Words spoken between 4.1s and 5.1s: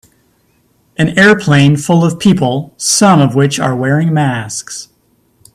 masks.